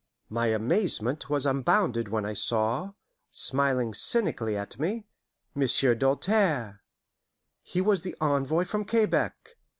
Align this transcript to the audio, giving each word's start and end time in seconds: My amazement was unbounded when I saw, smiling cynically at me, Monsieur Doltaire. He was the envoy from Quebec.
My 0.31 0.47
amazement 0.47 1.29
was 1.29 1.45
unbounded 1.45 2.07
when 2.07 2.25
I 2.25 2.33
saw, 2.33 2.93
smiling 3.29 3.93
cynically 3.93 4.57
at 4.57 4.79
me, 4.79 5.05
Monsieur 5.53 5.93
Doltaire. 5.93 6.81
He 7.61 7.81
was 7.81 8.01
the 8.01 8.15
envoy 8.19 8.65
from 8.65 8.83
Quebec. 8.83 9.57